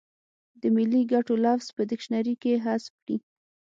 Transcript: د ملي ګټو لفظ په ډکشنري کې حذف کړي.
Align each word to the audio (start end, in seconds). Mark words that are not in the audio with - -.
د 0.61 0.63
ملي 0.75 1.01
ګټو 1.11 1.33
لفظ 1.45 1.67
په 1.75 1.81
ډکشنري 1.89 2.35
کې 2.41 2.61
حذف 2.65 2.93
کړي. 3.01 3.17